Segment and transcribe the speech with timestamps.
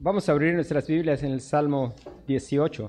[0.00, 1.92] Vamos a abrir nuestras Biblias en el Salmo
[2.28, 2.88] 18.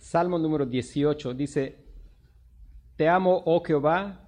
[0.00, 1.76] Salmo número 18 dice,
[2.96, 4.27] Te amo, oh Jehová,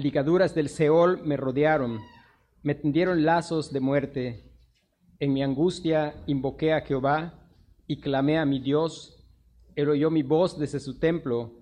[0.00, 2.00] Ligaduras del Seol me rodearon,
[2.62, 4.50] me tendieron lazos de muerte.
[5.18, 7.46] En mi angustia invoqué a Jehová
[7.86, 9.22] y clamé a mi Dios.
[9.76, 11.52] Él oyó mi voz desde su templo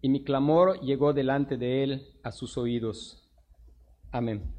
[0.00, 3.30] y mi clamor llegó delante de él a sus oídos.
[4.10, 4.54] Amén.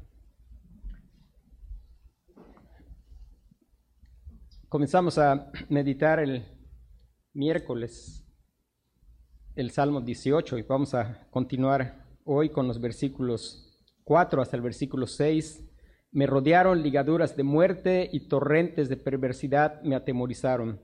[4.68, 6.46] Comenzamos a meditar el
[7.32, 8.24] miércoles
[9.56, 15.06] el Salmo 18 y vamos a continuar hoy con los versículos 4 hasta el versículo
[15.06, 15.64] 6.
[16.12, 20.80] Me rodearon ligaduras de muerte y torrentes de perversidad me atemorizaron.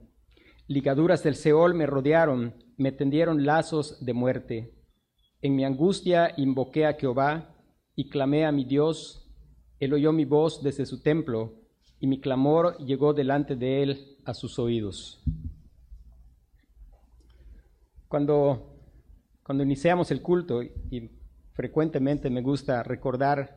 [0.67, 4.73] Ligaduras del Seol me rodearon, me tendieron lazos de muerte.
[5.41, 7.55] En mi angustia invoqué a Jehová
[7.95, 9.29] y clamé a mi Dios.
[9.79, 11.55] Él oyó mi voz desde su templo
[11.99, 15.23] y mi clamor llegó delante de él a sus oídos.
[18.07, 18.75] Cuando,
[19.43, 21.20] cuando iniciamos el culto, y
[21.61, 23.55] frecuentemente me gusta recordar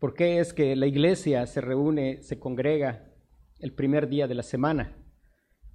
[0.00, 3.12] por qué es que la iglesia se reúne, se congrega
[3.60, 4.96] el primer día de la semana.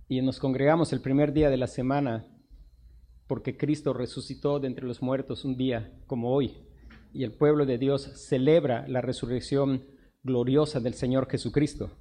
[0.09, 2.27] Y nos congregamos el primer día de la semana
[3.27, 6.58] porque Cristo resucitó de entre los muertos un día como hoy.
[7.14, 9.86] Y el pueblo de Dios celebra la resurrección
[10.21, 11.92] gloriosa del Señor Jesucristo.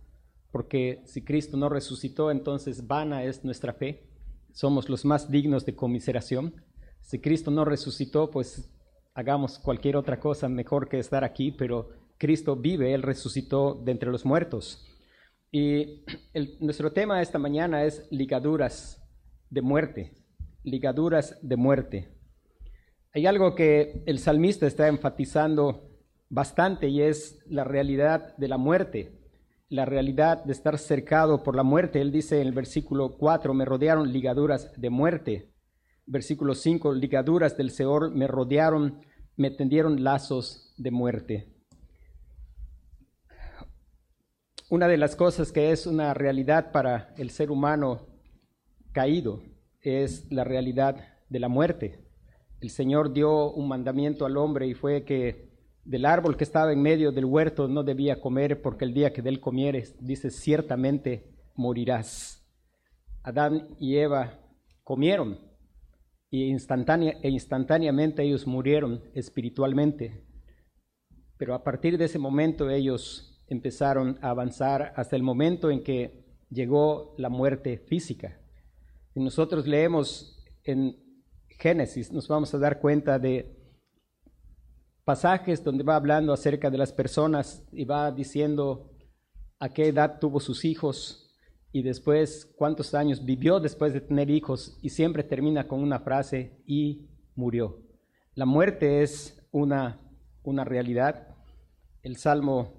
[0.50, 4.09] Porque si Cristo no resucitó, entonces vana es nuestra fe
[4.53, 6.53] somos los más dignos de conmiseración.
[7.00, 8.69] Si Cristo no resucitó, pues
[9.14, 14.10] hagamos cualquier otra cosa mejor que estar aquí, pero Cristo vive, Él resucitó de entre
[14.10, 14.86] los muertos.
[15.50, 16.04] Y
[16.60, 19.02] nuestro tema esta mañana es ligaduras
[19.50, 20.12] de muerte,
[20.62, 22.08] ligaduras de muerte.
[23.14, 25.90] Hay algo que el salmista está enfatizando
[26.30, 29.22] bastante y es la realidad de la muerte
[29.72, 32.02] la realidad de estar cercado por la muerte.
[32.02, 35.51] Él dice en el versículo 4, me rodearon ligaduras de muerte.
[36.06, 39.00] Versículo 5, ligaduras del Seor me rodearon,
[39.36, 41.48] me tendieron lazos de muerte.
[44.68, 48.06] Una de las cosas que es una realidad para el ser humano
[48.92, 49.42] caído
[49.80, 50.96] es la realidad
[51.28, 52.04] de la muerte.
[52.60, 55.52] El Señor dio un mandamiento al hombre y fue que
[55.84, 59.22] del árbol que estaba en medio del huerto no debía comer, porque el día que
[59.22, 62.44] de él comieres, dice, ciertamente morirás.
[63.22, 64.38] Adán y Eva
[64.84, 65.51] comieron
[66.32, 70.25] y e instantáneamente ellos murieron espiritualmente.
[71.37, 76.25] Pero a partir de ese momento ellos empezaron a avanzar hasta el momento en que
[76.48, 78.41] llegó la muerte física.
[79.12, 80.97] Si nosotros leemos en
[81.50, 83.54] Génesis, nos vamos a dar cuenta de
[85.04, 88.91] pasajes donde va hablando acerca de las personas y va diciendo
[89.59, 91.22] a qué edad tuvo sus hijos
[91.72, 96.62] y después cuántos años vivió después de tener hijos y siempre termina con una frase
[96.66, 97.81] y murió.
[98.34, 99.99] La muerte es una,
[100.43, 101.34] una realidad.
[102.03, 102.75] El Salmo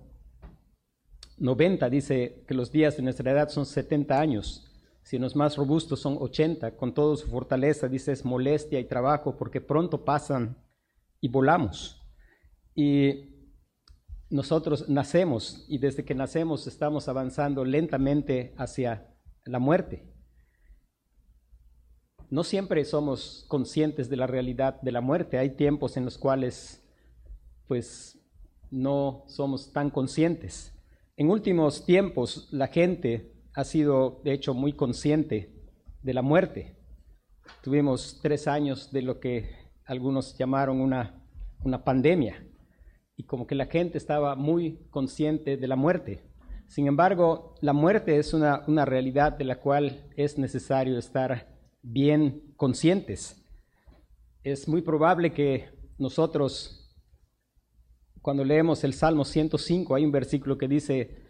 [1.38, 4.70] 90 dice que los días de nuestra edad son 70 años.
[5.02, 9.36] Si los más robustos son 80, con toda su fortaleza, dice, es molestia y trabajo
[9.36, 10.56] porque pronto pasan
[11.20, 12.02] y volamos.
[12.76, 13.33] Y
[14.34, 19.16] nosotros nacemos y desde que nacemos estamos avanzando lentamente hacia
[19.46, 20.12] la muerte.
[22.32, 25.38] No siempre somos conscientes de la realidad de la muerte.
[25.38, 26.84] Hay tiempos en los cuales
[27.68, 28.18] pues
[28.72, 30.74] no somos tan conscientes.
[31.16, 35.54] En últimos tiempos la gente ha sido de hecho muy consciente
[36.02, 36.80] de la muerte.
[37.62, 39.52] Tuvimos tres años de lo que
[39.86, 41.24] algunos llamaron una,
[41.64, 42.48] una pandemia
[43.16, 46.24] y como que la gente estaba muy consciente de la muerte.
[46.68, 51.48] Sin embargo, la muerte es una, una realidad de la cual es necesario estar
[51.82, 53.46] bien conscientes.
[54.44, 56.84] Es muy probable que nosotros
[58.24, 61.24] cuando leemos el Salmo 105, hay un versículo que dice,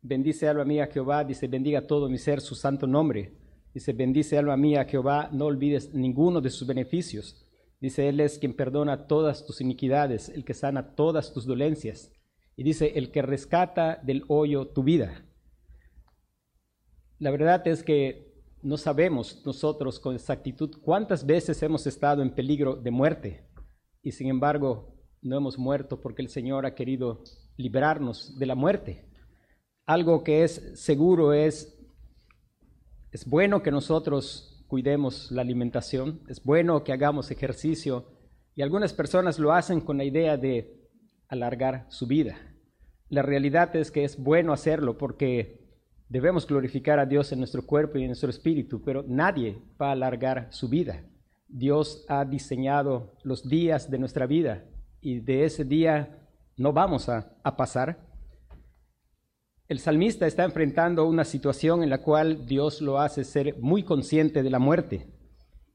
[0.00, 3.36] bendice alma mía Jehová, dice, bendiga todo mi ser su santo nombre.
[3.74, 7.41] Dice, bendice alma mía Jehová, no olvides ninguno de sus beneficios.
[7.82, 12.12] Dice, Él es quien perdona todas tus iniquidades, el que sana todas tus dolencias.
[12.54, 15.26] Y dice, el que rescata del hoyo tu vida.
[17.18, 18.32] La verdad es que
[18.62, 23.48] no sabemos nosotros con exactitud cuántas veces hemos estado en peligro de muerte
[24.00, 27.24] y sin embargo no hemos muerto porque el Señor ha querido
[27.56, 29.08] librarnos de la muerte.
[29.86, 31.76] Algo que es seguro es,
[33.10, 38.06] es bueno que nosotros cuidemos la alimentación, es bueno que hagamos ejercicio
[38.54, 40.88] y algunas personas lo hacen con la idea de
[41.28, 42.38] alargar su vida.
[43.10, 45.68] La realidad es que es bueno hacerlo porque
[46.08, 49.92] debemos glorificar a Dios en nuestro cuerpo y en nuestro espíritu, pero nadie va a
[49.92, 51.04] alargar su vida.
[51.48, 54.64] Dios ha diseñado los días de nuestra vida
[55.02, 56.18] y de ese día
[56.56, 57.98] no vamos a, pasar.
[59.72, 64.42] El salmista está enfrentando una situación en la cual Dios lo hace ser muy consciente
[64.42, 65.06] de la muerte.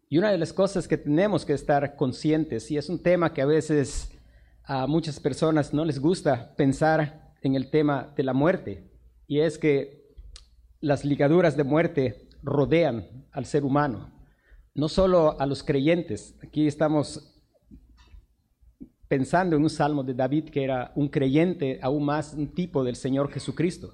[0.07, 3.41] Y una de las cosas que tenemos que estar conscientes, y es un tema que
[3.41, 4.11] a veces
[4.63, 8.87] a muchas personas no les gusta pensar en el tema de la muerte,
[9.25, 10.13] y es que
[10.79, 14.11] las ligaduras de muerte rodean al ser humano,
[14.75, 16.35] no solo a los creyentes.
[16.43, 17.36] Aquí estamos
[19.07, 22.95] pensando en un salmo de David que era un creyente, aún más un tipo del
[22.95, 23.93] Señor Jesucristo.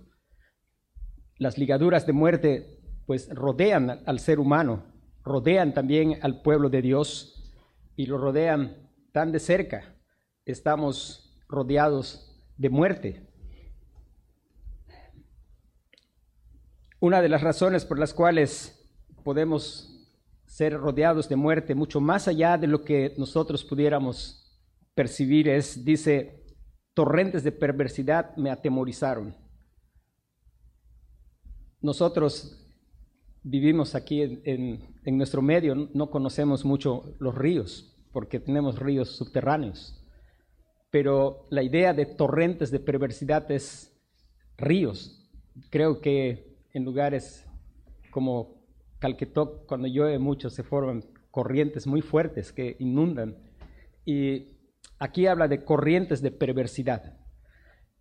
[1.38, 4.84] Las ligaduras de muerte pues rodean al ser humano,
[5.24, 7.52] rodean también al pueblo de Dios
[7.96, 9.96] y lo rodean tan de cerca.
[10.46, 13.30] Estamos rodeados de muerte.
[17.00, 18.90] Una de las razones por las cuales
[19.24, 19.90] podemos
[20.46, 24.43] ser rodeados de muerte mucho más allá de lo que nosotros pudiéramos
[24.96, 26.44] percibir es, dice,
[26.94, 29.36] torrentes de perversidad me atemorizaron.
[31.82, 32.64] Nosotros
[33.44, 40.02] vivimos aquí en, nuestro medio, no conocemos mucho los ríos, porque tenemos ríos subterráneos,
[40.92, 43.94] pero la idea de torrentes de perversidad es
[44.58, 45.30] ríos.
[45.70, 47.46] Creo que en lugares
[48.12, 48.64] como
[49.00, 53.36] Calquetoc, cuando llueve mucho, se forman corrientes muy fuertes que inundan.
[54.06, 54.53] Y
[55.00, 57.18] Aquí habla de corrientes de perversidad.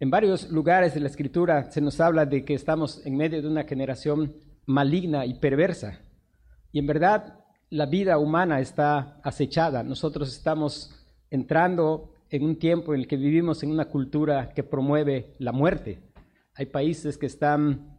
[0.01, 3.49] En varios lugares de la escritura se nos habla de que estamos en medio de
[3.49, 4.35] una generación
[4.67, 6.01] maligna y perversa.
[6.73, 7.39] Y en verdad
[7.71, 9.83] la vida humana está acechada.
[9.83, 10.95] Nosotros estamos
[11.31, 16.01] entrando en un tiempo en el que vivimos en una cultura que promueve la muerte.
[16.55, 17.99] Hay países que están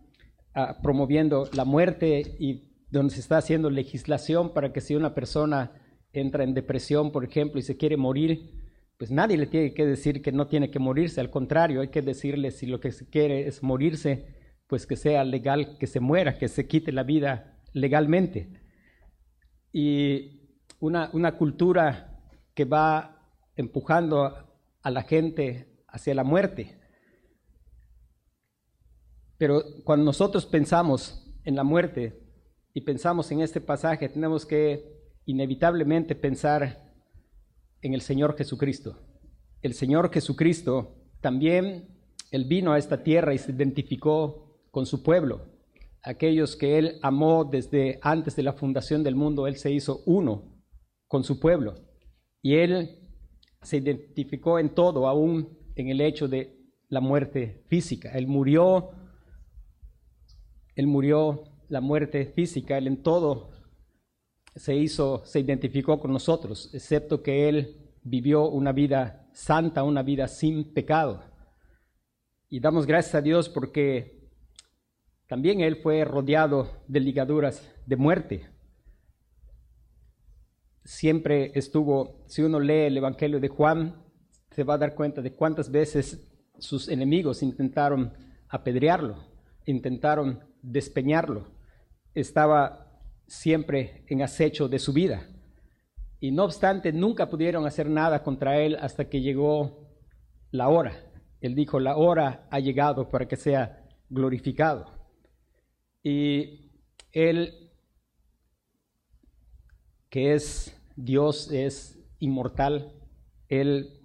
[0.53, 5.71] ah, promoviendo la muerte y donde se está haciendo legislación para que si una persona
[6.11, 8.62] entra en depresión, por ejemplo, y se quiere morir,
[8.97, 12.01] pues nadie le tiene que decir que no tiene que morirse, al contrario, hay que
[12.01, 14.35] decirle si lo que se quiere es morirse,
[14.67, 18.61] pues que sea legal, que se muera, que se quite la vida legalmente.
[19.71, 22.19] Y una, una cultura
[22.53, 26.79] que va empujando a la gente hacia la muerte.
[29.37, 32.19] Pero cuando nosotros pensamos en la muerte
[32.73, 34.93] y pensamos en este pasaje, tenemos que
[35.25, 36.82] inevitablemente pensar
[37.83, 38.97] en el Señor Jesucristo.
[39.61, 41.87] El Señor Jesucristo también,
[42.31, 45.45] Él vino a esta tierra y se identificó con su pueblo.
[46.01, 50.63] Aquellos que Él amó desde antes de la fundación del mundo, Él se hizo uno
[51.07, 51.75] con su pueblo.
[52.41, 52.99] Y Él
[53.61, 56.57] se identificó en todo, aún en el hecho de
[56.89, 58.11] la muerte física.
[58.13, 58.91] Él murió,
[60.75, 63.51] Él murió la muerte física, Él en todo
[64.55, 70.27] se hizo, se identificó con nosotros, excepto que Él vivió una vida santa, una vida
[70.27, 71.23] sin pecado.
[72.49, 74.29] Y damos gracias a Dios porque
[75.27, 78.49] también Él fue rodeado de ligaduras de muerte.
[80.83, 84.03] Siempre estuvo, si uno lee el Evangelio de Juan,
[84.51, 86.29] se va a dar cuenta de cuántas veces
[86.59, 88.13] sus enemigos intentaron
[88.49, 89.15] apedrearlo,
[89.65, 91.47] intentaron despeñarlo.
[92.13, 95.27] Estaba siempre en acecho de su vida.
[96.23, 99.89] Y no obstante, nunca pudieron hacer nada contra él hasta que llegó
[100.51, 100.93] la hora.
[101.41, 104.85] Él dijo, la hora ha llegado para que sea glorificado.
[106.01, 106.71] Y
[107.11, 107.73] él,
[110.09, 112.93] que es Dios, es inmortal,
[113.49, 113.99] él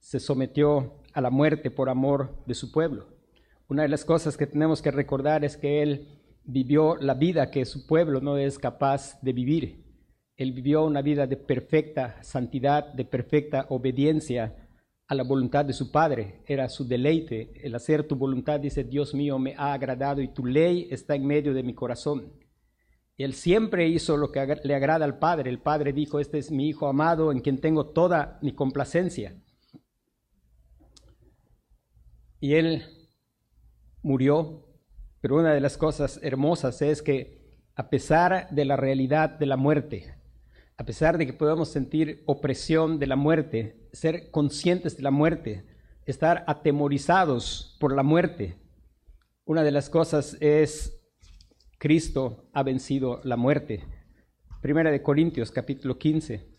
[0.00, 3.06] se sometió a la muerte por amor de su pueblo.
[3.68, 7.64] Una de las cosas que tenemos que recordar es que él vivió la vida que
[7.64, 9.91] su pueblo no es capaz de vivir.
[10.42, 14.68] Él vivió una vida de perfecta santidad, de perfecta obediencia
[15.06, 17.52] a la voluntad de su Padre, era su deleite.
[17.62, 21.26] El hacer tu voluntad, dice, Dios mío, me ha agradado y tu ley está en
[21.26, 22.32] medio de mi corazón.
[23.16, 25.48] Él siempre hizo lo que le agrada al Padre.
[25.48, 29.36] El Padre dijo, este es mi Hijo amado en quien tengo toda mi complacencia.
[32.40, 32.82] Y Él
[34.02, 34.66] murió,
[35.20, 37.40] pero una de las cosas hermosas es que
[37.76, 40.16] a pesar de la realidad de la muerte,
[40.76, 45.64] a pesar de que podamos sentir opresión de la muerte, ser conscientes de la muerte,
[46.06, 48.58] estar atemorizados por la muerte,
[49.44, 51.00] una de las cosas es
[51.78, 53.84] Cristo ha vencido la muerte.
[54.60, 56.51] Primera de Corintios capítulo 15.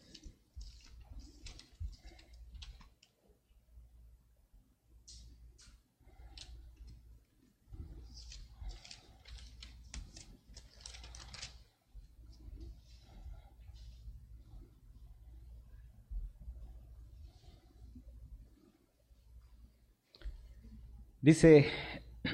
[21.24, 21.68] Dice,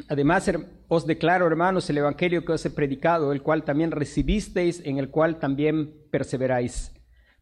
[0.08, 0.51] además
[0.88, 5.12] os declaro, hermanos, el Evangelio que os he predicado, el cual también recibisteis, en el
[5.12, 6.91] cual también perseveráis,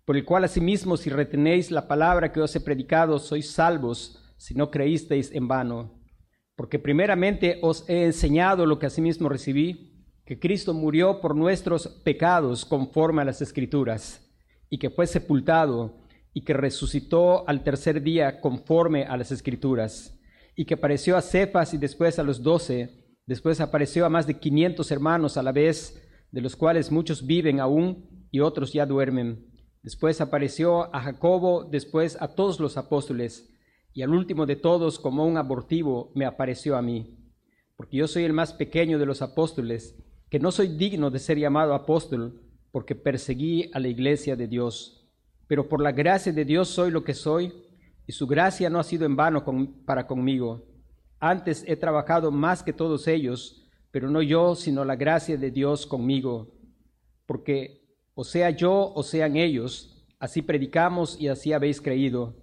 [0.03, 4.55] por el cual asimismo si retenéis la palabra que os he predicado, sois salvos, si
[4.55, 6.01] no creísteis en vano.
[6.57, 12.65] Porque primeramente os he enseñado lo que asimismo recibí, que Cristo murió por nuestros pecados
[12.65, 14.21] conforme a las Escrituras,
[14.69, 15.95] y que fue sepultado,
[16.33, 20.16] y que resucitó al tercer día conforme a las Escrituras
[20.59, 22.89] y que apareció a Cefas y después a los doce,
[23.27, 27.59] después apareció a más de quinientos hermanos a la vez, de los cuales muchos viven
[27.59, 29.45] aún y otros ya duermen.
[29.83, 33.53] Después apareció a Jacobo, después a todos los apóstoles,
[33.93, 37.19] y al último de todos, como un abortivo, me apareció a mí.
[37.75, 39.95] Porque yo soy el más pequeño de los apóstoles,
[40.31, 45.07] que no soy digno de ser llamado apóstol, porque perseguí a la iglesia de Dios.
[45.47, 47.53] Pero por la gracia de Dios soy lo que soy,
[48.07, 49.43] y su gracia no ha sido en vano
[49.85, 50.63] para conmigo.
[51.19, 55.85] Antes he trabajado más que todos ellos, pero no yo, sino la gracia de Dios
[55.85, 56.47] conmigo.
[57.25, 57.85] Porque
[58.15, 62.35] o sea yo o sean ellos, así predicamos y así habéis creído.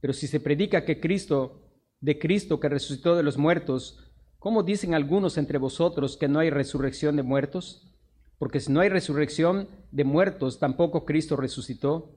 [0.00, 1.62] Pero si se predica que Cristo,
[2.00, 6.50] de Cristo que resucitó de los muertos, ¿cómo dicen algunos entre vosotros que no hay
[6.50, 7.90] resurrección de muertos?
[8.38, 12.14] Porque si no hay resurrección de muertos, tampoco Cristo resucitó.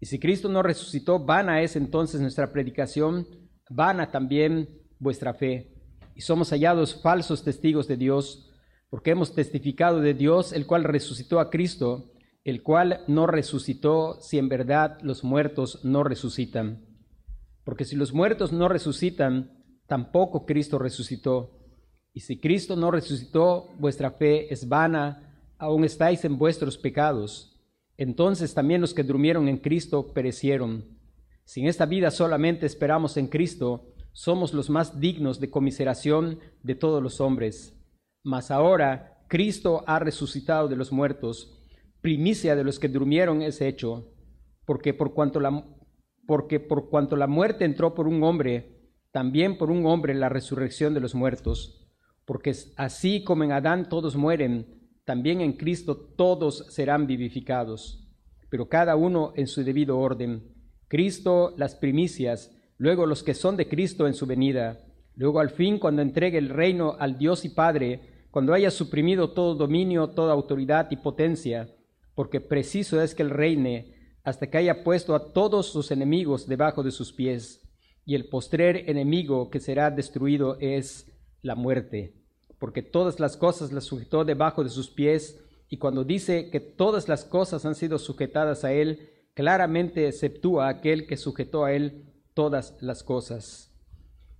[0.00, 3.26] Y si Cristo no resucitó, vana es entonces nuestra predicación,
[3.70, 5.72] vana también vuestra fe.
[6.14, 8.50] Y somos hallados falsos testigos de Dios,
[8.90, 12.12] porque hemos testificado de Dios, el cual resucitó a Cristo,
[12.44, 16.84] el cual no resucitó si en verdad los muertos no resucitan.
[17.64, 21.58] Porque si los muertos no resucitan, tampoco Cristo resucitó.
[22.12, 27.53] Y si Cristo no resucitó, vuestra fe es vana, aún estáis en vuestros pecados.
[27.96, 30.84] Entonces también los que durmieron en Cristo perecieron.
[31.44, 36.74] Si en esta vida solamente esperamos en Cristo, somos los más dignos de comiseración de
[36.74, 37.80] todos los hombres.
[38.22, 41.60] Mas ahora Cristo ha resucitado de los muertos,
[42.00, 44.12] primicia de los que durmieron es hecho,
[44.64, 45.64] porque por cuanto la,
[47.16, 51.88] la muerte entró por un hombre, también por un hombre la resurrección de los muertos,
[52.24, 54.73] porque así como en Adán todos mueren,
[55.04, 58.08] también en Cristo todos serán vivificados,
[58.48, 60.54] pero cada uno en su debido orden.
[60.88, 64.80] Cristo las primicias, luego los que son de Cristo en su venida,
[65.14, 69.54] luego al fin cuando entregue el reino al Dios y Padre, cuando haya suprimido todo
[69.54, 71.68] dominio, toda autoridad y potencia,
[72.14, 73.94] porque preciso es que él reine
[74.24, 77.60] hasta que haya puesto a todos sus enemigos debajo de sus pies,
[78.06, 81.10] y el postrer enemigo que será destruido es
[81.42, 82.23] la muerte
[82.64, 87.10] porque todas las cosas las sujetó debajo de sus pies, y cuando dice que todas
[87.10, 92.78] las cosas han sido sujetadas a él, claramente exceptúa aquel que sujetó a él todas
[92.80, 93.70] las cosas.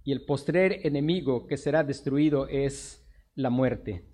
[0.04, 4.06] Y el postrer enemigo que será destruido es la muerte.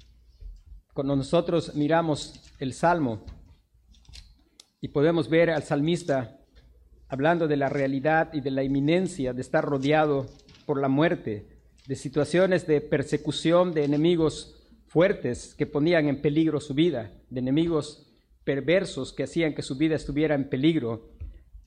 [0.93, 3.25] Cuando nosotros miramos el Salmo
[4.81, 6.41] y podemos ver al salmista
[7.07, 10.27] hablando de la realidad y de la inminencia de estar rodeado
[10.67, 11.50] por la muerte,
[11.91, 14.55] de situaciones de persecución de enemigos
[14.87, 18.07] fuertes que ponían en peligro su vida, de enemigos
[18.45, 21.11] perversos que hacían que su vida estuviera en peligro.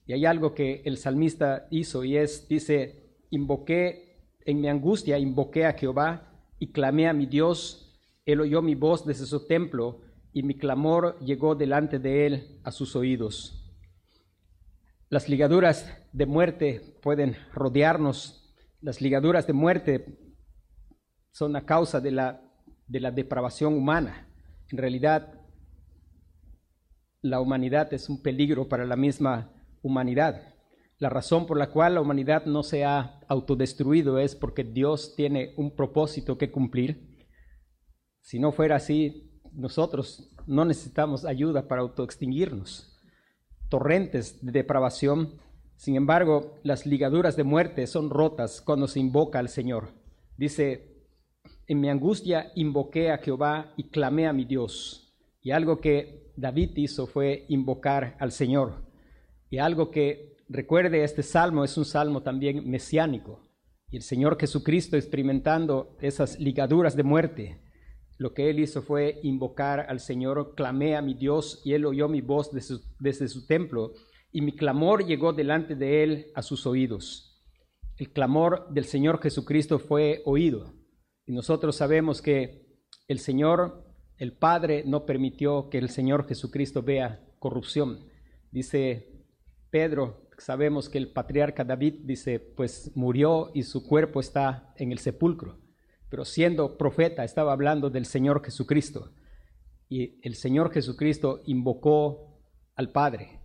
[0.07, 5.65] Y hay algo que el salmista hizo y es, dice, invoqué en mi angustia, invoqué
[5.65, 7.93] a Jehová y clamé a mi Dios.
[8.25, 9.99] Él oyó mi voz desde su templo
[10.31, 13.75] y mi clamor llegó delante de él a sus oídos.
[15.09, 18.42] Las ligaduras de muerte pueden rodearnos
[18.83, 20.05] las ligaduras de muerte
[21.31, 22.41] son a causa de la,
[22.85, 24.27] de la depravación humana.
[24.69, 25.39] En realidad,
[27.21, 30.53] la humanidad es un peligro para la misma humanidad.
[30.99, 35.53] La razón por la cual la humanidad no se ha autodestruido es porque Dios tiene
[35.55, 37.25] un propósito que cumplir.
[38.19, 43.01] Si no fuera así, nosotros no necesitamos ayuda para autoextinguirnos.
[43.69, 45.39] Torrentes de depravación.
[45.83, 49.89] Sin embargo, las ligaduras de muerte son rotas cuando se invoca al Señor.
[50.37, 50.95] Dice,
[51.67, 55.13] en mi angustia invoqué a Jehová y clamé a mi Dios.
[55.41, 58.85] Y algo que David hizo fue invocar al Señor.
[59.49, 63.41] Y algo que recuerde este salmo es un salmo también mesiánico.
[63.91, 67.59] Y el Señor Jesucristo experimentando esas ligaduras de muerte,
[68.17, 72.07] lo que él hizo fue invocar al Señor, clamé a mi Dios y él oyó
[72.07, 73.91] mi voz desde su, desde su templo
[74.33, 77.41] y mi clamor llegó delante de él a sus oídos.
[77.95, 80.73] El clamor del Señor Jesucristo fue oído.
[81.25, 82.67] Y nosotros sabemos que
[83.07, 83.85] el Señor,
[84.17, 88.09] el Padre, no permitió que el Señor Jesucristo vea corrupción.
[88.51, 89.23] Dice
[89.69, 94.99] Pedro, sabemos que el patriarca David dice, pues murió y su cuerpo está en el
[94.99, 95.63] sepulcro
[96.13, 99.13] pero siendo profeta estaba hablando del Señor Jesucristo.
[99.89, 102.39] Y el Señor Jesucristo invocó
[102.75, 103.39] al Padre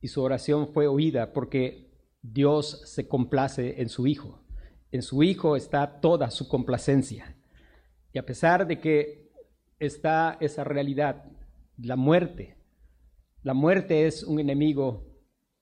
[0.00, 1.90] y su oración fue oída porque
[2.22, 4.44] Dios se complace en su Hijo.
[4.90, 7.36] En su Hijo está toda su complacencia.
[8.12, 9.30] Y a pesar de que
[9.78, 11.24] está esa realidad,
[11.76, 12.56] la muerte,
[13.42, 15.06] la muerte es un enemigo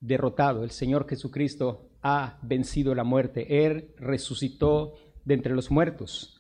[0.01, 0.65] derrotado.
[0.65, 3.67] El Señor Jesucristo ha vencido la muerte.
[3.67, 6.37] Él resucitó de entre los muertos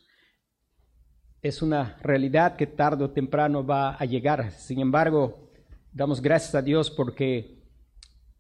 [1.47, 4.51] es una realidad que tarde o temprano va a llegar.
[4.53, 5.51] Sin embargo,
[5.93, 7.56] damos gracias a Dios porque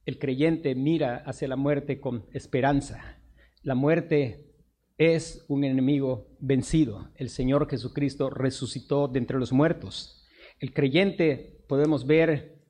[0.06, 3.20] el creyente mira hacia la muerte con esperanza.
[3.62, 4.54] La muerte
[4.96, 7.10] es un enemigo vencido.
[7.16, 10.26] El Señor Jesucristo resucitó de entre los muertos.
[10.58, 12.64] El creyente, podemos ver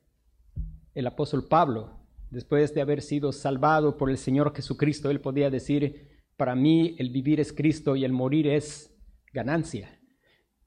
[0.93, 6.09] el apóstol Pablo, después de haber sido salvado por el Señor Jesucristo, él podía decir,
[6.35, 8.93] para mí el vivir es Cristo y el morir es
[9.31, 9.97] ganancia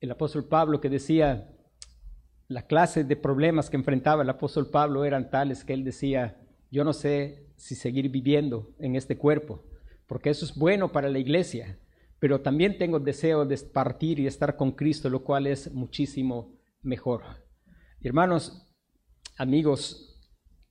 [0.00, 1.54] el apóstol Pablo que decía,
[2.48, 6.84] la clase de problemas que enfrentaba el apóstol Pablo eran tales que él decía, yo
[6.84, 9.64] no sé si seguir viviendo en este cuerpo,
[10.06, 11.78] porque eso es bueno para la iglesia,
[12.18, 17.22] pero también tengo deseo de partir y estar con Cristo, lo cual es muchísimo mejor.
[18.00, 18.66] Hermanos,
[19.36, 20.18] amigos,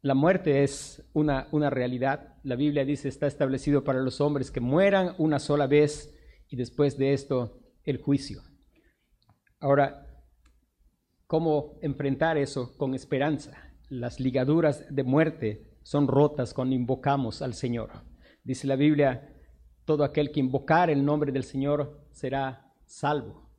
[0.02, 2.38] la muerte es una, una realidad.
[2.44, 6.16] La Biblia dice, está establecido para los hombres que mueran una sola vez
[6.48, 8.42] y después de esto el juicio.
[9.60, 10.24] Ahora,
[11.28, 13.74] ¿cómo enfrentar eso con esperanza?
[13.90, 17.90] Las ligaduras de muerte son rotas cuando invocamos al Señor.
[18.44, 19.36] Dice la Biblia,
[19.86, 23.50] todo aquel que invocar el nombre del Señor será salvo.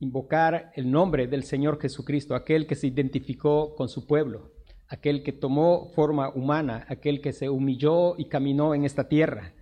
[0.00, 4.54] Invocar el nombre del Señor Jesucristo, aquel que se identificó con su pueblo,
[4.88, 9.52] aquel que tomó forma humana, aquel que se humilló y caminó en esta tierra,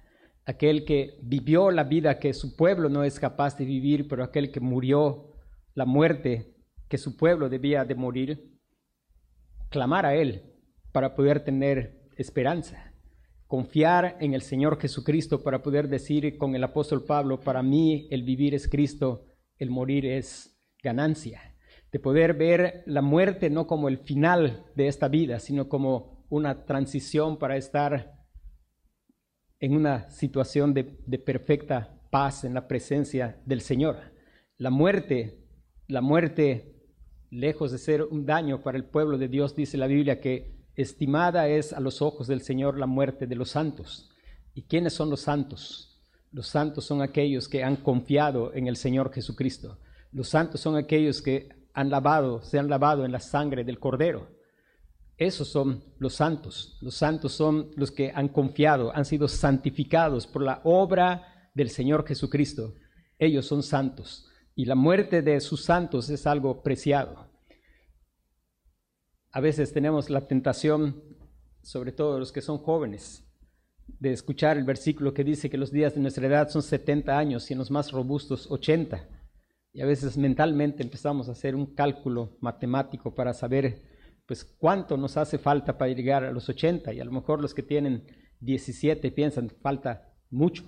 [0.44, 4.52] aquel que vivió la vida que su pueblo no es capaz de vivir, pero aquel
[4.52, 5.32] que murió
[5.74, 6.54] la muerte
[6.88, 8.60] que su pueblo debía de morir,
[9.70, 10.54] clamar a Él
[10.92, 12.92] para poder tener esperanza,
[13.46, 18.22] confiar en el Señor Jesucristo para poder decir con el apóstol Pablo, para mí el
[18.22, 19.26] vivir es Cristo,
[19.58, 21.56] el morir es ganancia,
[21.90, 26.64] de poder ver la muerte no como el final de esta vida, sino como una
[26.64, 28.18] transición para estar
[29.60, 30.84] en una situación de,
[31.18, 33.96] perfecta paz en la presencia del Señor.
[34.56, 35.42] La muerte
[35.92, 36.74] la muerte,
[37.30, 41.48] lejos de ser un daño para el pueblo de Dios, dice la Biblia que estimada
[41.48, 44.10] es a los ojos del Señor la muerte de los santos.
[44.54, 46.00] ¿Y quiénes son los santos?
[46.30, 49.78] Los santos son aquellos que han confiado en el Señor Jesucristo.
[50.12, 54.28] Los santos son aquellos que han lavado, se han lavado en la sangre del Cordero.
[55.16, 56.78] Esos son los santos.
[56.80, 62.06] Los santos son los que han confiado, han sido santificados por la obra del Señor
[62.06, 62.74] Jesucristo.
[63.18, 67.31] Ellos son santos y la muerte de sus santos es algo preciado.
[69.34, 71.02] A veces tenemos la tentación,
[71.62, 73.24] sobre todo los que son jóvenes,
[73.86, 77.50] de escuchar el versículo que dice que los días de nuestra edad son 70 años
[77.50, 79.08] y en los más robustos 80.
[79.72, 83.80] Y a veces mentalmente empezamos a hacer un cálculo matemático para saber
[84.26, 87.54] pues cuánto nos hace falta para llegar a los 80 y a lo mejor los
[87.54, 88.04] que tienen
[88.40, 90.64] 17 piensan falta mucho.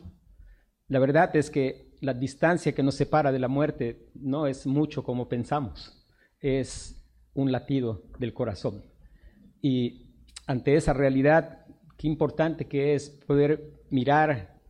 [0.89, 5.05] La verdad es que la distancia que nos separa de la muerte no es mucho
[5.05, 6.07] como pensamos,
[6.41, 7.04] es
[7.35, 8.85] un latido del corazón.
[9.61, 10.15] Y
[10.47, 11.67] ante esa realidad,
[11.97, 14.61] qué importante que es poder mirar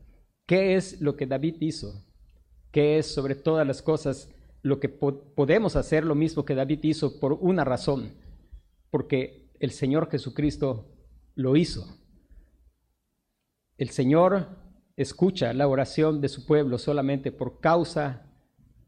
[0.46, 2.04] qué es lo que David hizo,
[2.70, 4.30] qué es sobre todas las cosas
[4.62, 8.14] lo que podemos hacer lo mismo que David hizo por una razón,
[8.90, 10.90] porque el Señor Jesucristo
[11.34, 11.98] lo hizo.
[13.76, 14.48] El Señor
[14.96, 18.30] escucha la oración de su pueblo solamente por causa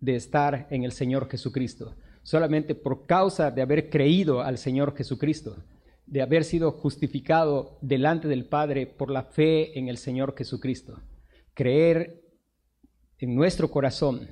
[0.00, 1.94] de estar en el Señor Jesucristo,
[2.26, 5.58] solamente por causa de haber creído al Señor Jesucristo,
[6.06, 10.98] de haber sido justificado delante del Padre por la fe en el Señor Jesucristo.
[11.54, 12.24] Creer
[13.18, 14.28] en nuestro corazón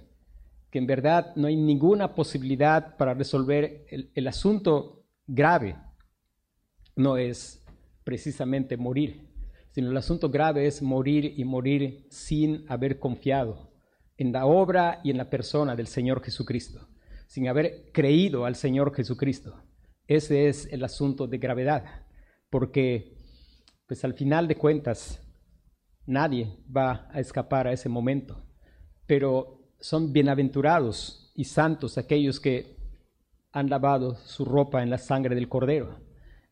[0.70, 5.76] que en verdad no hay ninguna posibilidad para resolver el, asunto grave,
[6.96, 7.64] no es
[8.02, 9.28] precisamente morir,
[9.70, 13.70] sino el asunto grave es morir y morir sin haber confiado
[14.16, 16.88] en la obra y en la persona del Señor Jesucristo,
[17.34, 19.60] sin haber creído al Señor Jesucristo.
[20.06, 22.06] Ese es el asunto de gravedad,
[22.48, 23.18] porque
[23.88, 25.20] pues al final de cuentas
[26.06, 28.40] nadie va a escapar a ese momento,
[29.04, 32.76] pero son bienaventurados y santos aquellos que
[33.50, 35.98] han lavado su ropa en la sangre del cordero.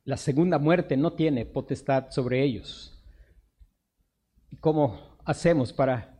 [0.03, 3.01] La segunda muerte no tiene potestad sobre ellos.
[4.59, 6.12] ¿Cómo hacemos para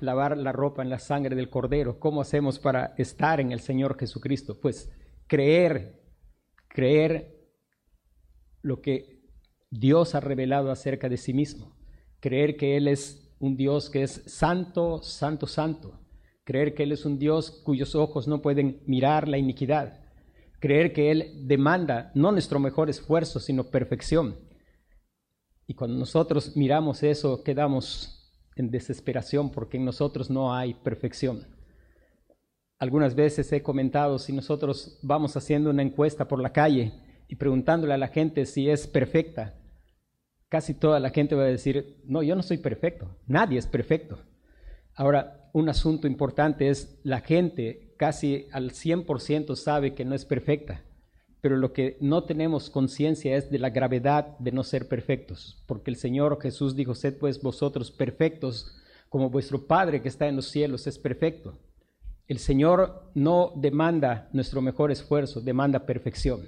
[0.00, 1.98] lavar la ropa en la sangre del Cordero?
[1.98, 4.58] ¿Cómo hacemos para estar en el Señor Jesucristo?
[4.60, 4.90] Pues
[5.26, 6.02] creer,
[6.68, 7.36] creer
[8.62, 9.16] lo que
[9.70, 11.76] Dios ha revelado acerca de sí mismo,
[12.20, 16.00] creer que Él es un Dios que es santo, santo, santo,
[16.44, 20.00] creer que Él es un Dios cuyos ojos no pueden mirar la iniquidad,
[20.60, 24.36] creer que Él demanda no nuestro mejor esfuerzo, sino perfección.
[25.66, 28.15] Y cuando nosotros miramos eso, quedamos
[28.56, 31.46] en desesperación porque en nosotros no hay perfección.
[32.78, 36.92] Algunas veces he comentado, si nosotros vamos haciendo una encuesta por la calle
[37.28, 39.54] y preguntándole a la gente si es perfecta,
[40.48, 44.18] casi toda la gente va a decir, no, yo no soy perfecto, nadie es perfecto.
[44.94, 50.85] Ahora, un asunto importante es la gente casi al 100% sabe que no es perfecta
[51.46, 55.92] pero lo que no tenemos conciencia es de la gravedad de no ser perfectos, porque
[55.92, 58.74] el Señor Jesús dijo, sed pues vosotros perfectos,
[59.08, 61.56] como vuestro Padre que está en los cielos es perfecto.
[62.26, 66.40] El Señor no demanda nuestro mejor esfuerzo, demanda perfección.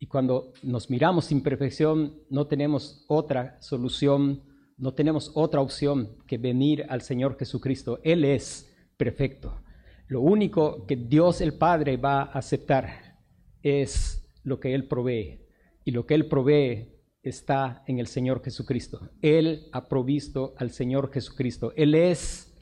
[0.00, 4.42] Y cuando nos miramos sin perfección, no tenemos otra solución,
[4.76, 8.00] no tenemos otra opción que venir al Señor Jesucristo.
[8.02, 9.60] Él es perfecto.
[10.08, 13.14] Lo único que Dios el Padre va a aceptar
[13.62, 15.40] es lo que Él provee.
[15.84, 19.10] Y lo que Él provee está en el Señor Jesucristo.
[19.22, 21.72] Él ha provisto al Señor Jesucristo.
[21.74, 22.54] Él es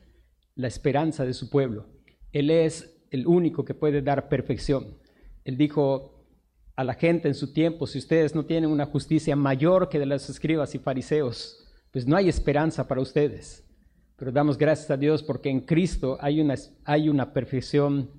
[0.55, 1.87] la esperanza de su pueblo.
[2.33, 4.97] Él es el único que puede dar perfección.
[5.45, 6.25] Él dijo
[6.77, 10.07] a la gente en su tiempo, si ustedes no tienen una justicia mayor que de
[10.07, 13.69] los escribas y fariseos, pues no hay esperanza para ustedes.
[14.17, 18.11] Pero damos gracias a Dios porque en Cristo hay una, hay una perfección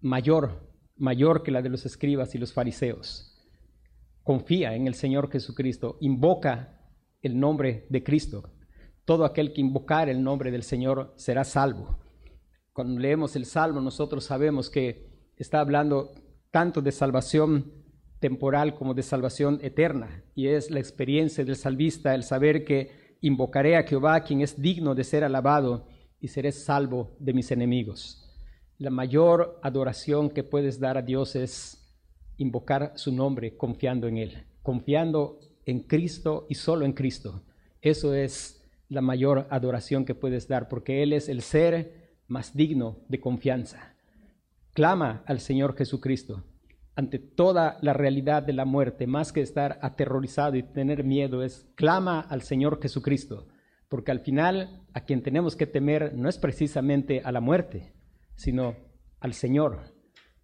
[0.00, 3.28] mayor mayor que la de los escribas y los fariseos.
[4.22, 6.80] Confía en el Señor Jesucristo, invoca
[7.22, 8.52] el nombre de Cristo.
[9.04, 11.98] Todo aquel que invocar el nombre del Señor será salvo.
[12.72, 16.12] Cuando leemos el Salmo, nosotros sabemos que está hablando
[16.50, 17.72] tanto de salvación
[18.20, 23.76] temporal como de salvación eterna, y es la experiencia del salvista el saber que invocaré
[23.76, 25.88] a Jehová, quien es digno de ser alabado,
[26.20, 28.21] y seré salvo de mis enemigos
[28.82, 31.88] la mayor adoración que puedes dar a Dios es
[32.36, 37.44] invocar su nombre confiando en Él, confiando en Cristo y solo en Cristo.
[37.80, 42.98] Eso es la mayor adoración que puedes dar, porque Él es el ser más digno
[43.08, 43.94] de confianza.
[44.72, 46.42] Clama al Señor Jesucristo
[46.94, 51.66] ante toda la realidad de la muerte, más que estar aterrorizado y tener miedo, es
[51.74, 53.46] clama al Señor Jesucristo,
[53.88, 57.92] porque al final a quien tenemos que temer no es precisamente a la muerte,
[58.42, 58.74] sino
[59.20, 59.78] al Señor.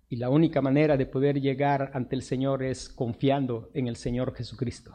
[0.09, 4.35] Y la única manera de poder llegar ante el Señor es confiando en el Señor
[4.35, 4.93] Jesucristo.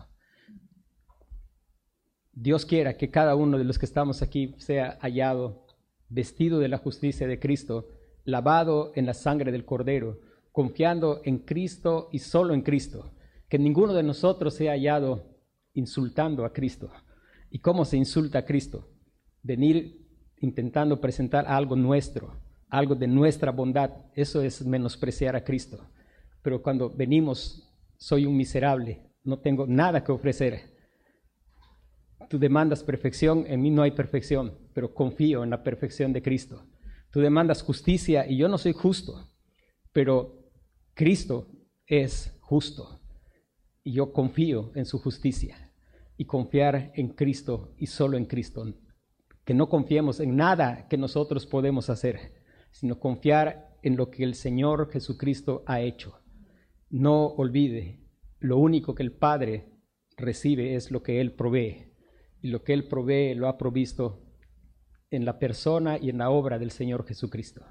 [2.32, 5.68] Dios quiera que cada uno de los que estamos aquí sea hallado
[6.08, 7.90] vestido de la justicia de Cristo,
[8.24, 10.22] lavado en la sangre del Cordero,
[10.54, 13.12] confiando en Cristo y solo en Cristo.
[13.50, 15.26] Que ninguno de nosotros sea hallado
[15.74, 16.90] insultando a Cristo.
[17.52, 18.88] ¿Y cómo se insulta a Cristo?
[19.44, 20.08] Venir
[20.40, 22.43] intentando presentar algo nuestro,
[22.74, 25.92] algo de nuestra bondad, eso es menospreciar a Cristo.
[26.42, 30.74] Pero cuando venimos, soy un miserable, no tengo nada que ofrecer.
[32.32, 36.66] Tú demandas perfección, en mí no hay perfección, pero confío en la perfección de Cristo.
[37.12, 39.30] Tú demandas justicia y yo no soy justo,
[39.92, 40.50] pero
[40.96, 41.52] Cristo
[41.86, 43.02] es justo
[43.84, 45.72] y yo confío en su justicia
[46.18, 48.66] y confiar en Cristo y solo en Cristo.
[49.46, 52.42] Que no confiemos en nada que nosotros podemos hacer
[52.74, 56.20] sino confiar en lo que el Señor Jesucristo ha hecho.
[56.90, 58.02] No olvide,
[58.40, 59.70] lo único que el Padre
[60.18, 61.92] recibe es lo que Él provee.
[62.42, 64.22] y lo que Él provee lo ha provisto
[65.10, 67.66] en la persona y en la obra del Señor Jesucristo.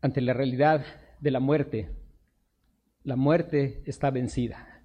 [0.00, 0.84] Ante la realidad
[1.20, 1.90] de la muerte,
[3.04, 4.82] la muerte está vencida.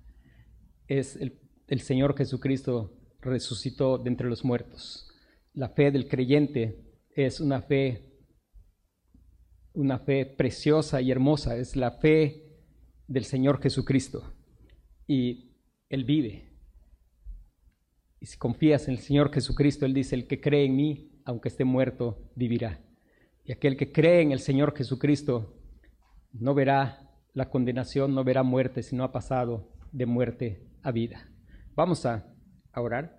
[0.87, 5.09] Es el, el Señor Jesucristo resucitó de entre los muertos.
[5.53, 6.88] La fe del creyente
[7.25, 8.09] es una fe
[9.73, 12.57] una fe preciosa y hermosa, es la fe
[13.07, 14.33] del Señor Jesucristo.
[15.07, 15.55] Y
[15.89, 16.51] Él vive.
[18.19, 21.47] Y si confías en el Señor Jesucristo, Él dice, el que cree en mí, aunque
[21.47, 22.81] esté muerto, vivirá.
[23.45, 25.55] Y aquel que cree en el Señor Jesucristo
[26.33, 31.31] no verá la condenación, no verá muerte, sino ha pasado de muerte a vida.
[31.75, 32.33] Vamos a
[32.75, 33.18] orar.